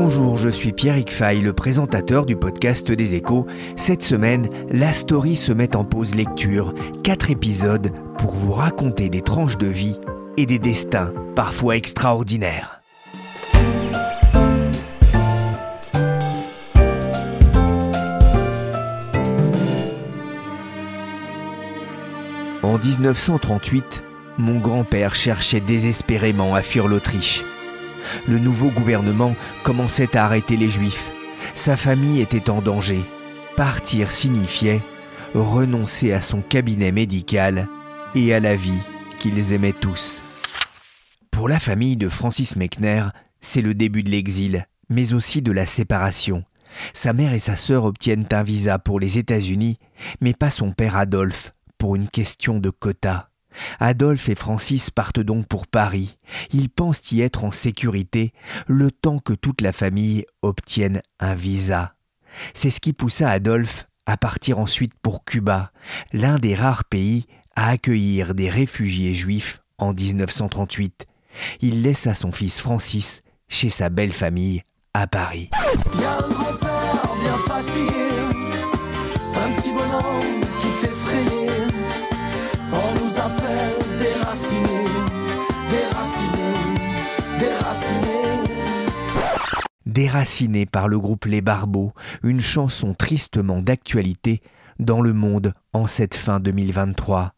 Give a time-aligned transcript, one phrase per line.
[0.00, 3.48] Bonjour, je suis Pierrick Fay, le présentateur du podcast des échos.
[3.74, 6.72] Cette semaine, la story se met en pause lecture.
[7.02, 9.98] Quatre épisodes pour vous raconter des tranches de vie
[10.36, 12.80] et des destins parfois extraordinaires.
[22.62, 24.04] En 1938,
[24.38, 27.42] mon grand-père cherchait désespérément à fuir l'Autriche.
[28.26, 31.10] Le nouveau gouvernement commençait à arrêter les juifs.
[31.54, 33.00] Sa famille était en danger.
[33.56, 34.82] Partir signifiait
[35.34, 37.68] renoncer à son cabinet médical
[38.14, 38.82] et à la vie
[39.18, 40.22] qu'ils aimaient tous.
[41.30, 43.04] Pour la famille de Francis Mechner,
[43.40, 46.44] c'est le début de l'exil, mais aussi de la séparation.
[46.92, 49.78] Sa mère et sa sœur obtiennent un visa pour les États-Unis,
[50.20, 53.30] mais pas son père Adolphe, pour une question de quota.
[53.80, 56.18] Adolphe et Francis partent donc pour Paris.
[56.52, 58.32] Ils pensent y être en sécurité
[58.66, 61.94] le temps que toute la famille obtienne un visa.
[62.54, 65.70] C'est ce qui poussa Adolphe à partir ensuite pour Cuba,
[66.12, 67.26] l'un des rares pays
[67.56, 71.06] à accueillir des réfugiés juifs en 1938.
[71.60, 74.62] Il laissa son fils Francis chez sa belle famille
[74.94, 75.50] à Paris.
[89.98, 94.42] Déraciné par le groupe Les Barbeaux, une chanson tristement d'actualité
[94.78, 97.34] dans le monde en cette fin 2023.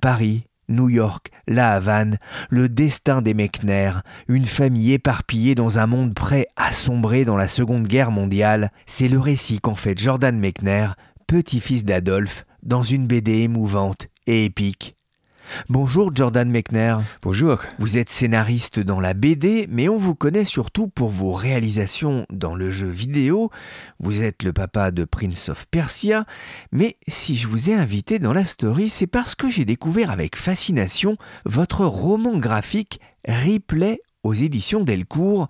[0.00, 2.18] Paris, New York, La Havane,
[2.50, 3.92] le destin des Mechner,
[4.26, 9.06] une famille éparpillée dans un monde prêt à sombrer dans la Seconde Guerre mondiale, c'est
[9.06, 10.88] le récit qu'en fait Jordan Mechner,
[11.28, 14.96] petit-fils d'Adolphe, dans une BD émouvante et épique.
[15.68, 16.96] Bonjour Jordan Mechner.
[17.22, 17.58] Bonjour.
[17.78, 22.54] Vous êtes scénariste dans la BD, mais on vous connaît surtout pour vos réalisations dans
[22.54, 23.50] le jeu vidéo.
[23.98, 26.26] Vous êtes le papa de Prince of Persia.
[26.70, 30.36] Mais si je vous ai invité dans la story, c'est parce que j'ai découvert avec
[30.36, 35.48] fascination votre roman graphique Replay aux éditions Delcourt.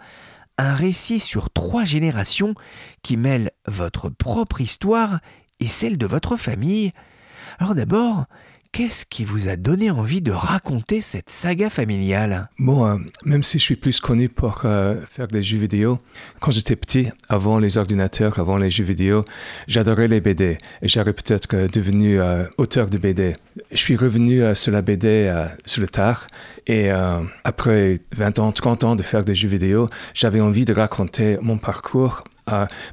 [0.58, 2.54] Un récit sur trois générations
[3.02, 5.20] qui mêle votre propre histoire
[5.60, 6.92] et celle de votre famille.
[7.58, 8.26] Alors d'abord,
[8.74, 12.48] Qu'est-ce qui vous a donné envie de raconter cette saga familiale?
[12.58, 15.98] Bon, euh, même si je suis plus connu pour euh, faire des jeux vidéo,
[16.40, 19.26] quand j'étais petit, avant les ordinateurs, avant les jeux vidéo,
[19.68, 23.34] j'adorais les BD et j'aurais peut-être devenu euh, auteur de BD.
[23.72, 25.30] Je suis revenu sur la BD
[25.66, 26.26] sur le tard
[26.66, 26.88] et
[27.44, 31.58] après 20 ans, 30 ans de faire des jeux vidéo, j'avais envie de raconter mon
[31.58, 32.24] parcours,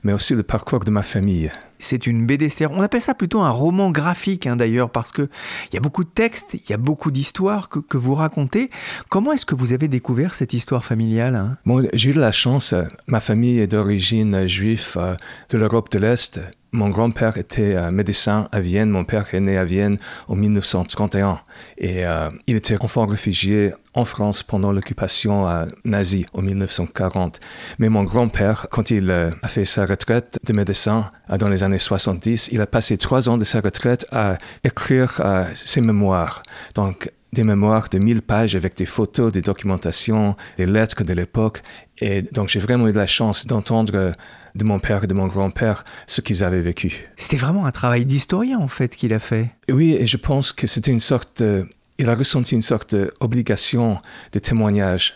[0.03, 1.49] mais aussi le parcours de ma famille.
[1.79, 5.29] C'est une BD, on appelle ça plutôt un roman graphique hein, d'ailleurs, parce que
[5.71, 8.69] il y a beaucoup de textes, il y a beaucoup d'histoires que, vous racontez.
[9.09, 11.57] Comment est-ce que vous avez découvert cette histoire familiale hein?
[11.93, 12.73] J'ai eu de la chance,
[13.07, 15.15] ma famille est d'origine juive euh,
[15.49, 16.39] de l'Europe de l'Est.
[16.71, 19.97] Mon grand-père était euh, médecin à Vienne, mon père est né à Vienne
[20.27, 21.39] en 1931
[21.77, 25.47] et euh, il était enfant réfugié en France pendant l'occupation
[25.83, 27.39] nazie en 1940.
[27.79, 32.49] Mais mon grand-père, quand il a fait sa retraite de médecin dans les années 70,
[32.51, 36.41] il a passé trois ans de sa retraite à écrire euh, ses mémoires.
[36.75, 41.61] Donc des mémoires de 1000 pages avec des photos, des documentations, des lettres de l'époque.
[41.99, 44.11] Et donc j'ai vraiment eu la chance d'entendre euh,
[44.55, 47.07] de mon père et de mon grand-père ce qu'ils avaient vécu.
[47.17, 49.51] C'était vraiment un travail d'historien en fait qu'il a fait.
[49.69, 51.67] Oui, et je pense que c'était une sorte de-
[51.99, 53.99] il a ressenti une sorte d'obligation
[54.31, 55.15] de témoignage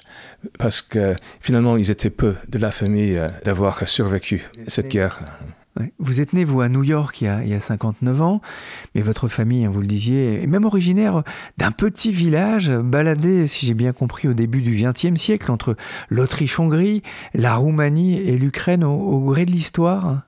[0.60, 5.20] parce que finalement ils étaient peu de la famille euh, d'avoir survécu cette guerre.
[5.98, 8.42] Vous êtes né, vous, à New York il y, a, il y a 59 ans,
[8.94, 11.24] mais votre famille, hein, vous le disiez, est même originaire
[11.58, 15.76] d'un petit village baladé, si j'ai bien compris, au début du XXe siècle, entre
[16.10, 17.02] l'Autriche-Hongrie,
[17.34, 20.22] la Roumanie et l'Ukraine au, gré de l'histoire.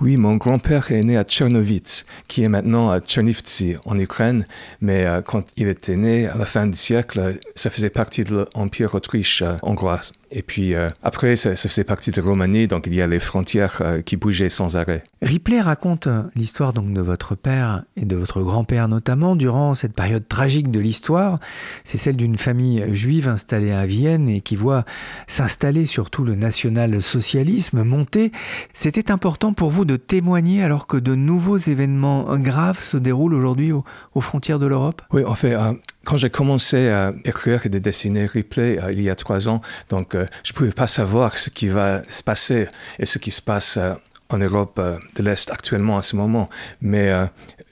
[0.00, 4.46] Oui, mon grand-père est né à Tchernovitz, qui est maintenant à Tchernivtsi en Ukraine,
[4.82, 8.46] mais euh, quand il était né à la fin du siècle, ça faisait partie de
[8.54, 10.00] l'Empire autriche-hongrois.
[10.32, 13.20] Et puis euh, après, ça, ça, faisait partie de Roumanie, donc il y a les
[13.20, 15.04] frontières euh, qui bougeaient sans arrêt.
[15.20, 20.26] Ripley raconte l'histoire donc de votre père et de votre grand-père notamment durant cette période
[20.26, 21.38] tragique de l'histoire.
[21.84, 24.84] C'est celle d'une famille juive installée à Vienne et qui voit
[25.26, 28.32] s'installer surtout le national-socialisme monter.
[28.72, 33.72] C'était important pour vous de témoigner alors que de nouveaux événements graves se déroulent aujourd'hui
[33.72, 33.84] aux,
[34.14, 35.02] aux, frontières de l'Europe?
[35.12, 35.72] Oui, en fait, euh,
[36.04, 39.60] quand j'ai commencé à écrire et de dessiner Replay euh, il y a trois ans,
[39.88, 42.68] donc euh, je ne pouvais pas savoir ce qui va se passer
[42.98, 43.94] et ce qui se passe euh,
[44.28, 44.80] en Europe
[45.14, 46.48] de l'Est actuellement à ce moment.
[46.80, 47.12] Mais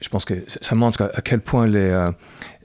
[0.03, 1.67] je pense que ça montre à quel point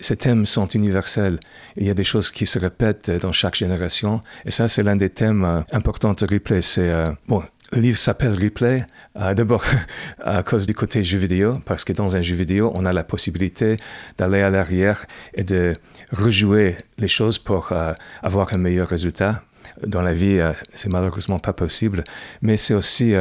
[0.02, 1.40] ces thèmes sont universels.
[1.78, 4.20] Il y a des choses qui se répètent dans chaque génération.
[4.44, 6.62] Et ça, c'est l'un des thèmes importants de Replay.
[6.62, 6.92] C'est,
[7.30, 7.42] bon,
[7.76, 8.86] le livre s'appelle Replay,
[9.18, 9.64] euh, d'abord
[10.24, 13.04] à cause du côté jeu vidéo, parce que dans un jeu vidéo, on a la
[13.04, 13.78] possibilité
[14.18, 15.74] d'aller à l'arrière et de
[16.12, 17.94] rejouer les choses pour euh,
[18.24, 19.44] avoir un meilleur résultat.
[19.86, 22.04] Dans la vie, euh, c'est malheureusement pas possible,
[22.42, 23.14] mais c'est aussi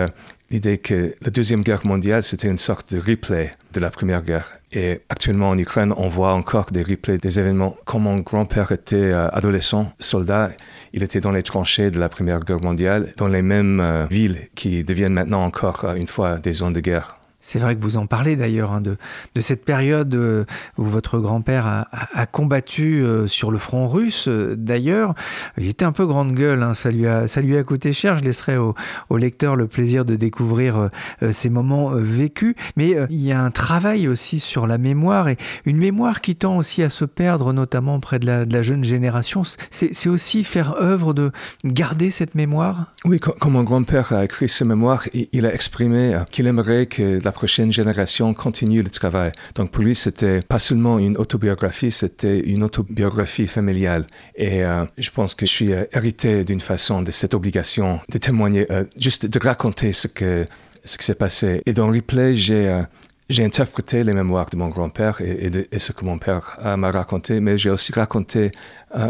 [0.54, 4.52] l'idée que la Deuxième Guerre mondiale, c'était une sorte de replay de la Première Guerre.
[4.70, 7.76] Et actuellement en Ukraine, on voit encore des replays des événements.
[7.84, 10.52] Quand mon grand-père était adolescent, soldat,
[10.92, 14.48] il était dans les tranchées de la Première Guerre mondiale, dans les mêmes euh, villes
[14.54, 17.16] qui deviennent maintenant encore une fois des zones de guerre.
[17.44, 18.96] C'est vrai que vous en parlez d'ailleurs hein, de,
[19.42, 20.46] cette période euh,
[20.78, 24.28] où votre grand-père a, combattu euh, sur le front russe.
[24.28, 25.14] D'ailleurs,
[25.58, 28.16] il était un peu grande gueule, hein, ça, lui a, ça lui a coûté cher.
[28.16, 28.74] Je laisserai au,
[29.16, 30.88] lecteur le plaisir de découvrir
[31.22, 32.54] euh, ces moments euh, vécus.
[32.76, 35.36] Mais euh, il y a un travail aussi sur la mémoire et
[35.66, 39.42] une mémoire qui tend aussi à se perdre, notamment près de la, jeune génération.
[39.70, 41.30] C'est aussi faire œuvre de
[41.64, 42.92] garder cette mémoire?
[43.04, 47.20] Oui, quand, mon grand-père a écrit ce mémoire, il, il a exprimé qu'il aimerait que
[47.22, 49.32] la prochaine génération continue le travail.
[49.54, 54.06] Donc pour lui, c'était pas seulement une autobiographie, c'était une autobiographie familiale.
[54.36, 58.18] Et euh, je pense que je suis euh, hérité d'une façon de cette obligation de
[58.18, 60.46] témoigner, euh, juste de raconter ce que
[60.86, 61.62] ce qui s'est passé.
[61.66, 62.82] Et dans Replay, j'ai
[63.30, 67.56] j'ai interprété les mémoires de mon grand-père et, ce que mon père m'a raconté, mais
[67.56, 68.52] j'ai aussi raconté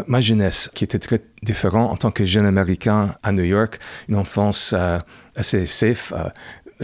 [0.06, 4.14] ma jeunesse, qui était très différente en tant que jeune américain à New York, une
[4.14, 4.72] enfance
[5.34, 6.12] assez safe,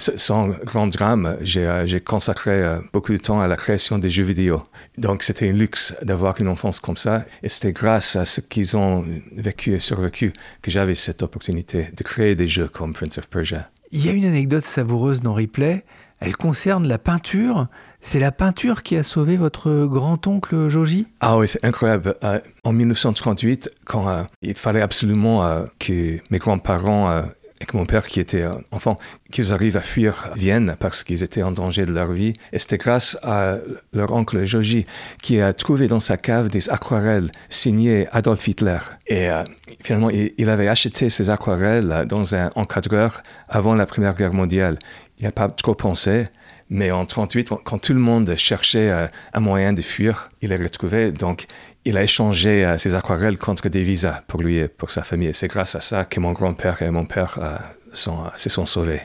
[0.00, 4.24] sans grand drame, j'ai euh, consacré euh, beaucoup de temps à la création des jeux
[4.24, 4.62] vidéo.
[4.98, 7.24] Donc c'était un luxe d'avoir une enfance comme ça.
[7.42, 10.32] Et c'était grâce à ce qu'ils ont vécu et survécu
[10.62, 13.70] que j'avais cette opportunité de créer des jeux comme Prince of Persia.
[13.92, 15.84] Il y a une anecdote savoureuse dans Replay.
[16.20, 17.68] Elle concerne la peinture.
[18.00, 21.06] C'est la peinture qui a sauvé votre grand-oncle Joji?
[21.20, 22.14] Ah oui, c'est incroyable.
[22.24, 27.24] Euh, en 1938, quand il fallait absolument que mes grands-parents
[27.60, 28.98] et que mon père, qui était enfant,
[29.30, 32.34] qu'ils arrivent à fuir Vienne parce qu'ils étaient en danger de leur vie.
[32.52, 33.56] Et c'était grâce à
[33.92, 34.86] leur oncle Joji
[35.22, 38.78] qui a trouvé dans sa cave des aquarelles signées Adolf Hitler.
[39.06, 39.44] Et euh,
[39.82, 44.78] finalement, il, avait acheté ces aquarelles dans un encadreur avant la Première Guerre mondiale.
[45.18, 46.24] Il n'a pas trop pensé.
[46.72, 50.56] Mais en 1938, quand tout le monde cherchait euh, un moyen de fuir, il les
[50.56, 51.10] retrouvait.
[51.10, 51.46] Donc,
[51.84, 55.28] il a échangé euh, ses aquarelles contre des visas pour lui et pour sa famille.
[55.28, 57.56] Et c'est grâce à ça que mon grand-père et mon père euh,
[57.92, 59.00] se sont sauvés.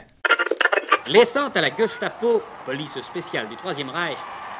[1.08, 4.18] Laissant à la Gestapo, police spéciale du Troisième Reich,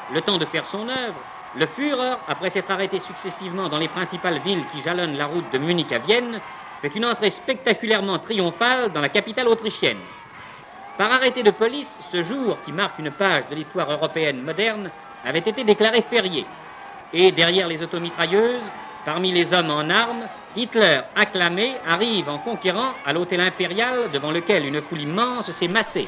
[0.08, 1.20] le temps de faire son œuvre,
[1.54, 5.58] le Führer, après s'être arrêté successivement dans les principales villes qui jalonnent la route de
[5.58, 6.44] Munich à Vienne,
[6.82, 10.02] fait une entrée spectaculairement triomphale dans la capitale autrichienne.
[10.98, 14.92] Par arrêté de police, ce jour, qui marque une page de l'histoire européenne moderne,
[15.24, 16.48] avait été déclaré férié.
[17.12, 18.72] Et derrière les automitrailleuses,
[19.06, 24.66] parmi les hommes en armes, Hitler, acclamé, arrive en conquérant à l'hôtel impérial devant lequel
[24.66, 26.08] une foule immense s'est massée.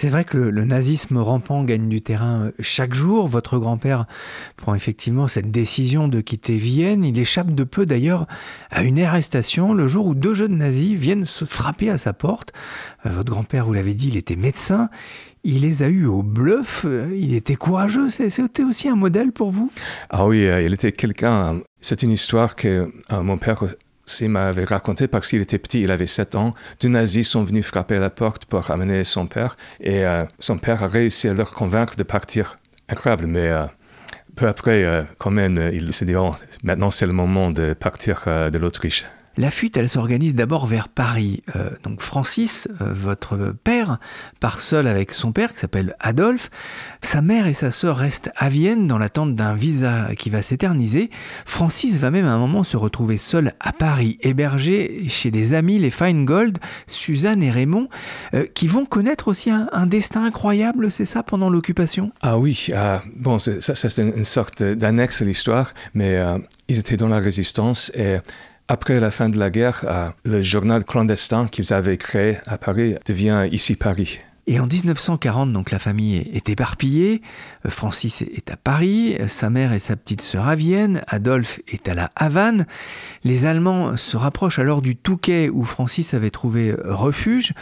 [0.00, 3.26] C'est vrai que le, nazisme rampant gagne du terrain chaque jour.
[3.26, 4.06] Votre grand-père
[4.56, 7.04] prend effectivement cette décision de quitter Vienne.
[7.04, 8.28] Il échappe de peu d'ailleurs
[8.70, 12.52] à une arrestation le jour où deux jeunes nazis viennent se frapper à sa porte.
[13.06, 14.88] Euh, votre grand-père, vous l'avez dit, il était médecin.
[15.50, 16.84] Il les a eus au bluff.
[17.14, 18.10] Il était courageux.
[18.10, 19.70] C'était aussi un modèle pour vous?
[20.10, 21.60] Ah oui, il était quelqu'un.
[21.80, 23.64] C'est une histoire que euh, mon père
[24.20, 26.54] il m'avait raconté parce qu'il était petit, il avait 7 ans.
[26.80, 30.58] Deux nazis sont venus frapper à la porte pour amener son père et euh, son
[30.58, 32.58] père a réussi à leur convaincre de partir.
[32.88, 33.66] Incroyable, mais euh,
[34.34, 38.24] peu après, euh, quand même, il s'est dit oh, maintenant c'est le moment de partir
[38.26, 39.04] de l'Autriche.
[39.38, 41.44] La fuite, elle s'organise d'abord vers Paris.
[41.54, 44.00] Euh, donc Francis, euh, votre père,
[44.40, 46.50] part seul avec son père qui s'appelle Adolphe.
[47.02, 51.08] Sa mère et sa sœur restent à Vienne dans l'attente d'un visa qui va s'éterniser.
[51.46, 55.78] Francis va même à un moment se retrouver seul à Paris, hébergé chez des amis,
[55.78, 57.88] les Feingold, Suzanne et Raymond,
[58.34, 62.10] euh, qui vont connaître aussi un, destin incroyable, c'est ça, pendant l'occupation?
[62.22, 62.72] Ah oui,
[63.14, 66.18] bon, ça c'est une, une sorte d'annexe à l'histoire, mais
[66.66, 68.16] ils étaient dans la résistance et
[68.68, 73.46] après la fin de la guerre, le journal clandestin qu'ils avaient créé à Paris devient
[73.50, 74.20] ici Paris.
[74.50, 77.20] Et en 1940, donc la famille est éparpillée.
[77.66, 81.86] Euh, Francis est à Paris, sa mère et sa petite sœur à Vienne, Adolphe est
[81.86, 82.64] à la Havane.
[83.24, 87.52] Les Allemands se rapprochent alors du Touquet où Francis avait trouvé refuge.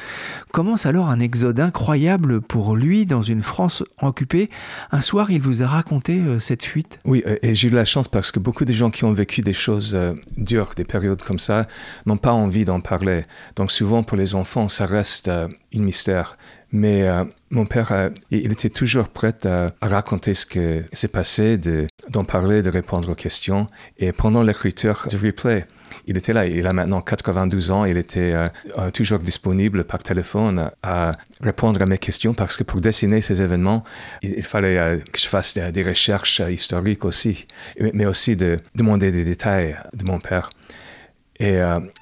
[0.52, 4.48] Commence alors un exode incroyable pour lui dans une France occupée.
[4.92, 7.00] Un soir, il vous a raconté euh, cette fuite?
[7.04, 9.54] Oui, et j'ai eu la chance parce que beaucoup de gens qui ont vécu des
[9.54, 11.62] choses euh, dures, des périodes comme ça,
[12.06, 13.24] n'ont pas envie d'en parler.
[13.56, 15.28] Donc souvent pour les enfants, ça reste
[15.76, 16.36] un mystère.
[16.72, 20.60] Mais euh, mon père, euh, il était toujours prêt à, raconter ce qui
[20.92, 21.58] s'est passé,
[22.08, 23.66] d'en parler, de répondre aux questions.
[23.98, 25.64] Et pendant l'écriture du replay,
[26.06, 26.46] il était là.
[26.46, 27.84] Il a maintenant 92 ans.
[27.84, 32.80] Il était euh, toujours disponible par téléphone à répondre à mes questions parce que pour
[32.80, 33.84] dessiner ces événements,
[34.22, 37.46] il, fallait que je fasse des, recherches historiques aussi,
[37.80, 40.50] mais aussi de demander des détails de mon père.
[41.38, 41.58] Et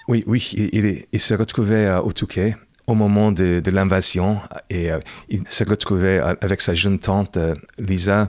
[0.06, 2.54] oui, oui, il, il, se retrouvait au Touquet
[2.86, 4.98] au moment de, l'invasion et euh,
[5.28, 8.28] il se retrouvait avec sa jeune tante euh, Lisa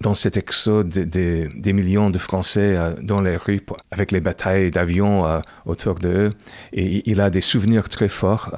[0.00, 5.24] dans cet exode des millions de Français euh, dans les rues avec les batailles d'avions
[5.66, 6.30] autour d'eux.
[6.72, 8.54] Et il a des souvenirs très forts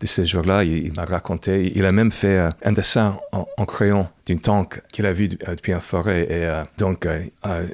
[0.00, 0.64] de ces jours-là.
[0.64, 1.70] Il, m'a raconté.
[1.76, 5.80] Il a même fait un dessin en, crayon d'une tank qu'il a vu depuis un
[5.80, 6.26] forêt.
[6.28, 7.06] Et donc,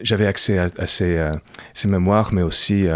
[0.03, 1.31] j'avais accès à, ces,
[1.73, 2.87] ces, mémoires, mais aussi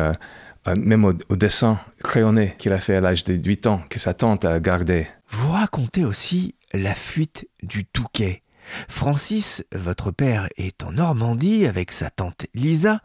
[0.67, 4.45] même au, dessin crayonné qu'il a fait à l'âge de 8 ans, que sa tante
[4.45, 5.07] a gardé.
[5.29, 8.43] Vous racontez aussi la fuite du Touquet.
[8.89, 13.01] Francis, votre père, est en Normandie avec sa tante Lisa.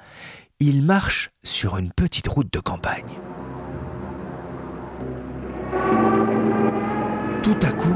[0.59, 3.19] Il marche sur une petite route de campagne.
[7.43, 7.95] Tout à coup,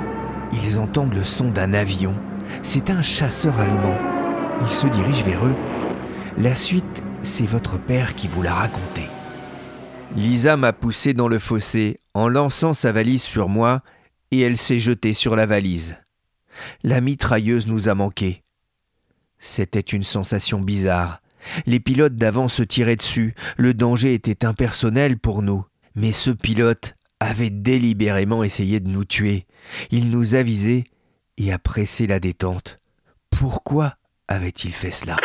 [0.51, 2.15] ils entendent le son d'un avion.
[2.63, 3.97] C'est un chasseur allemand.
[4.61, 5.55] Il se dirige vers eux.
[6.37, 9.09] La suite, c'est votre père qui vous l'a raconté.
[10.15, 13.81] Lisa m'a poussé dans le fossé en lançant sa valise sur moi
[14.31, 15.97] et elle s'est jetée sur la valise.
[16.83, 18.43] La mitrailleuse nous a manqué.
[19.37, 21.21] C'était une sensation bizarre.
[21.65, 25.65] Les pilotes d'avant se tiraient dessus, le danger était impersonnel pour nous.
[25.95, 29.45] Mais ce pilote avait délibérément essayé de nous tuer.
[29.91, 30.85] Il nous avisait
[31.37, 32.79] et a pressé la détente.
[33.29, 33.95] Pourquoi
[34.27, 35.17] avait-il fait cela?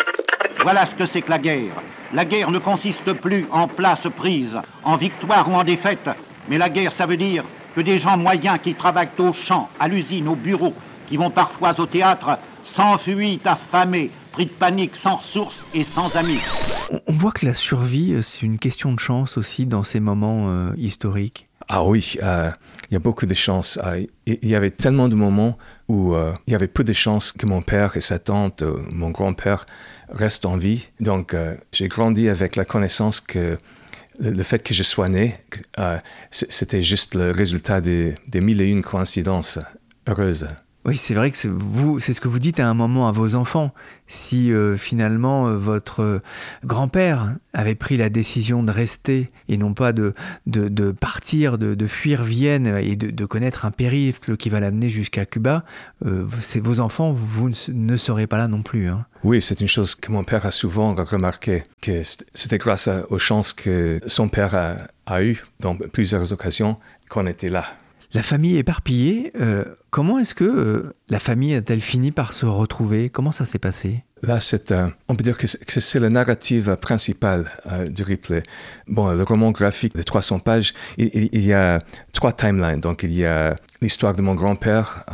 [0.63, 1.75] Voilà ce que c'est que la guerre.
[2.15, 6.09] La guerre ne consiste plus en place prise, en victoire ou en défaite,
[6.49, 7.43] mais la guerre, ça veut dire
[7.75, 10.73] que des gens moyens qui travaillent au champ, à l'usine, au bureau,
[11.09, 16.39] qui vont parfois au théâtre, s'enfuient affamés, pris de panique, sans ressources et sans amis.
[17.09, 20.51] On voit que la survie, euh, c'est une question de chance aussi dans ces moments
[20.51, 21.49] euh, historiques.
[21.69, 22.49] Ah oui, euh,
[22.91, 23.77] il y a beaucoup de chances.
[24.27, 26.15] il y avait tellement de moments où
[26.47, 28.63] il y avait peu de chances que mon père et sa tante,
[28.93, 29.67] mon grand-père,
[30.09, 30.89] reste en vie.
[31.01, 33.59] Donc, euh, j'ai grandi avec la connaissance que
[34.21, 35.37] le fait que je sois né,
[35.79, 35.99] euh,
[36.31, 39.59] c'était juste le résultat des, des, mille et une coïncidences
[40.09, 40.49] heureuses.
[40.87, 43.13] Oui, c'est vrai que c'est vous, c'est ce que vous dites à un moment à
[43.13, 43.73] vos enfants.
[44.07, 46.21] Si euh, finalement euh, votre
[46.63, 50.13] grand-père avait pris la décision de rester et non pas de,
[50.47, 55.65] de, partir, de, fuir Vienne et de, connaître un périple qui va l'amener jusqu'à Cuba,
[56.05, 58.89] euh, c'est vos enfants, vous ne serez pas là non plus.
[58.89, 59.07] Hein.
[59.23, 61.63] Oui, c'est une chose que mon père a souvent remarqué,
[62.35, 64.77] c'était grâce aux chances que son père a,
[65.07, 66.77] a eues dans plusieurs occasions
[67.09, 67.65] qu'on était là.
[68.15, 73.11] La famille éparpillée, euh, comment est-ce que euh, la famille a-t-elle fini par se retrouver?
[73.11, 74.05] Comment ça s'est passé?
[74.23, 74.73] Là, c'est,
[75.09, 78.45] on peut dire que c'est, la narrative principale euh, du replay.
[78.87, 81.81] Bon, le roman graphique de 300 pages, il, y a
[82.13, 82.79] trois timelines.
[82.79, 85.05] Donc, il y a l'histoire de mon grand-père,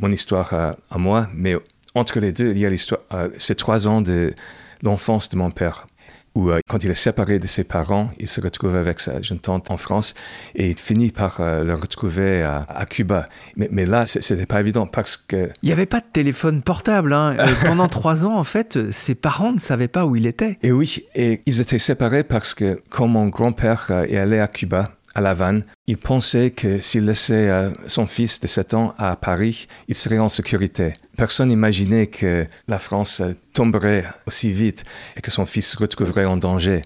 [0.00, 1.56] mon histoire à moi, mais
[1.94, 3.00] entre les deux, il y a l'histoire,
[3.38, 4.34] ces trois ans de
[4.82, 5.86] l'enfance de mon père
[6.34, 9.38] où euh, quand il est séparé de ses parents, il se retrouve avec sa jeune
[9.38, 10.14] tante en France
[10.54, 13.28] et il finit par euh, le retrouver à, Cuba.
[13.56, 15.50] Mais, mais là, c'était pas évident parce que...
[15.62, 17.12] Il n'y avait pas de téléphone portable.
[17.12, 17.36] Hein.
[17.38, 20.58] Euh, pendant trois ans, en fait, ses parents ne savaient pas où il était.
[20.62, 24.92] Et oui, et ils étaient séparés parce que quand mon grand-père est allé à Cuba,
[25.14, 27.50] à La Havane, il pensait que s'il laissait
[27.86, 30.94] son fils de 7 ans à Paris, il serait en sécurité.
[31.16, 34.84] Personne n'imaginait que la France tomberait aussi vite
[35.16, 36.82] et que son fils se retrouverait en danger.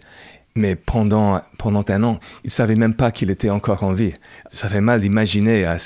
[0.56, 4.14] Mais pendant, pendant un an, il ne savait même pas qu'il était encore en vie.
[4.50, 5.76] Ça fait mal d'imaginer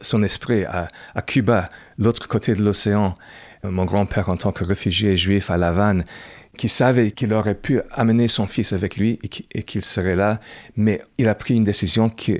[0.00, 0.88] son esprit à,
[1.22, 3.14] Cuba, l'autre côté de l'océan,
[3.64, 6.04] mon grand-père en tant que réfugié juif à La Havane,
[6.60, 10.40] qui savait qu'il aurait pu amener son fils avec lui et qu'il serait là,
[10.76, 12.36] mais il a pris une décision qui,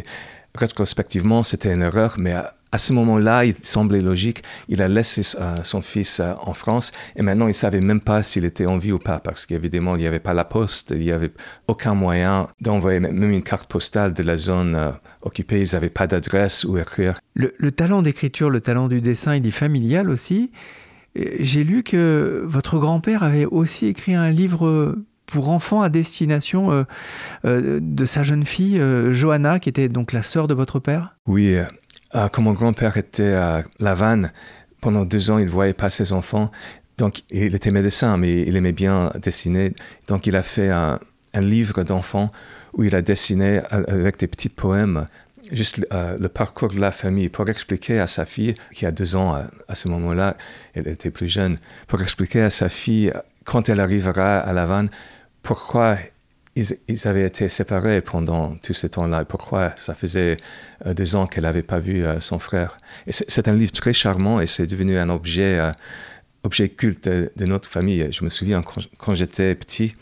[0.55, 2.35] rétrospectivement, c'était une erreur, mais
[2.73, 4.43] À ce moment-là, il semblait logique.
[4.69, 8.23] Il a laissé euh, son fils euh, en France et maintenant il savait même pas
[8.23, 11.01] s'il était en vie ou pas parce qu'évidemment il n'y avait pas la poste, il
[11.01, 11.33] n'y avait
[11.67, 14.91] aucun moyen d'envoyer même une carte postale de la zone euh,
[15.23, 15.63] occupée.
[15.63, 17.19] Ils n'avaient pas d'adresse où écrire.
[17.35, 20.53] Le, le talent d'écriture, le talent du dessin, il est familial aussi.
[21.15, 24.97] J'ai lu que votre grand-père avait aussi écrit un livre
[25.31, 26.83] pour enfants à destination euh,
[27.45, 31.17] euh, de sa jeune fille euh, Johanna, qui était donc la sœur de votre père
[31.27, 31.57] Oui,
[32.13, 33.97] quand mon grand-père était à La
[34.81, 36.51] pendant deux ans, il ne voyait pas ses enfants.
[36.99, 39.73] Donc, il était médecin, mais il aimait bien dessiner.
[40.09, 40.99] Donc, il a fait un,
[41.35, 42.29] livre d'enfants
[42.77, 45.07] où il a dessiné avec des petits poèmes
[45.53, 49.35] juste le parcours de la famille pour expliquer à sa fille, qui a deux ans
[49.69, 50.37] à, ce moment-là,
[50.75, 53.13] elle était plus jeune, pour expliquer à sa fille,
[53.45, 54.91] quand elle arrivera à La Vanne,
[55.43, 55.97] pourquoi
[56.57, 60.37] ils, avaient été séparés pendant tout ce temps-là, pourquoi ça faisait
[60.87, 62.79] euh, deux ans qu'elle n'avait pas vu euh, son frère.
[63.09, 65.71] C'est un livre très charmant et c'est devenu un objet, euh,
[66.43, 68.07] objet culte de, notre famille.
[68.11, 69.95] Je me souviens quand, j'étais petit,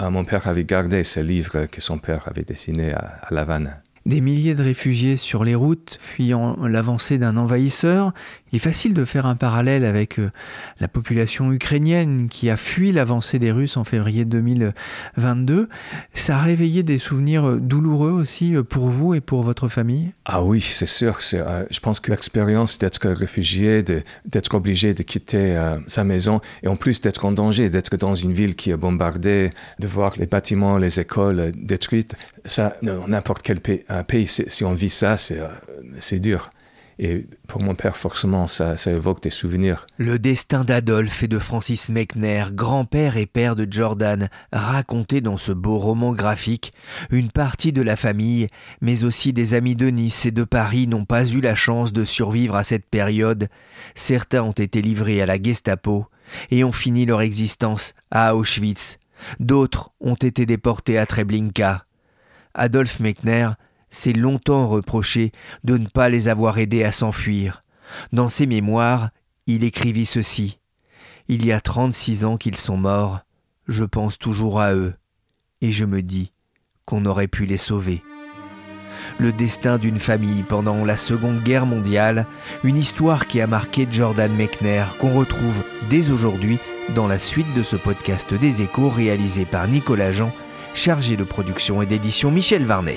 [0.00, 3.80] mon père avait gardé ce livre que son père avait dessiné à, à La Havane.
[4.06, 8.12] Des milliers de réfugiés sur les routes, fuyant l'avancée d'un envahisseur,
[8.52, 10.30] il est facile de faire un parallèle avec euh,
[10.78, 15.68] la population ukrainienne qui a fui l'avancée des Russes en février 2022.
[16.14, 20.12] Ça a réveillé des souvenirs euh, douloureux aussi euh, pour vous et pour votre famille?
[20.24, 21.18] Ah oui, c'est sûr.
[21.20, 27.00] je pense que l'expérience d'être réfugié, d'être obligé de quitter sa maison et en plus
[27.00, 31.00] d'être en danger, d'être dans une ville qui est bombardée, de voir les bâtiments, les
[31.00, 36.50] écoles détruites, ça, n'importe quel pays, pays si on vit ça, c'est dur.
[36.98, 39.86] Et pour mon père, forcément, ça, ça évoque des souvenirs.
[39.98, 45.52] Le destin d'Adolphe et de Francis Mechner, grand-père et père de Jordan, raconté dans ce
[45.52, 46.72] beau roman graphique,
[47.10, 48.48] une partie de la famille,
[48.80, 52.04] mais aussi des amis de Nice et de Paris n'ont pas eu la chance de
[52.04, 53.48] survivre à cette période.
[53.94, 56.06] Certains ont été livrés à la Gestapo
[56.50, 58.98] et ont fini leur existence à Auschwitz.
[59.38, 61.84] D'autres ont été déportés à Treblinka.
[62.54, 63.50] Adolphe Mechner
[63.90, 65.32] s'est longtemps reproché
[65.64, 67.62] de ne pas les avoir aidés à s'enfuir.
[68.12, 69.10] Dans ses mémoires,
[69.46, 70.58] il écrivit ceci.
[71.28, 73.20] Il y a trente-six ans qu'ils sont morts,
[73.66, 74.94] je pense toujours à eux,
[75.60, 76.32] et je me dis
[76.84, 78.02] qu'on aurait pu les sauver.
[79.18, 82.26] Le destin d'une famille pendant la Seconde Guerre mondiale,
[82.64, 86.58] une histoire qui a marqué Jordan Mechner, qu'on retrouve dès aujourd'hui
[86.94, 90.32] dans la suite de ce podcast des échos réalisé par Nicolas Jean,
[90.74, 92.96] chargé de production et d'édition Michel Varnet.